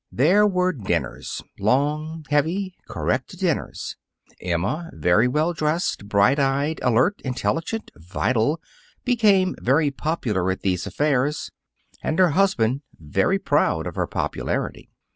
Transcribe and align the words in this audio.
There 0.11 0.47
were 0.47 0.73
dinners 0.73 1.43
long, 1.59 2.25
heavy, 2.31 2.73
correct 2.87 3.37
dinners. 3.37 3.97
Emma, 4.41 4.89
very 4.95 5.27
well 5.27 5.53
dressed, 5.53 6.07
bright 6.07 6.39
eyed, 6.39 6.79
alert, 6.81 7.21
intelligent, 7.23 7.91
vital, 7.95 8.59
became 9.05 9.55
very 9.61 9.91
popular 9.91 10.49
at 10.49 10.61
these 10.61 10.87
affairs, 10.87 11.51
and 12.01 12.17
her 12.17 12.29
husband 12.29 12.81
very 12.99 13.37
proud 13.37 13.85
of 13.85 13.93
her 13.93 14.07
popularity. 14.07 14.89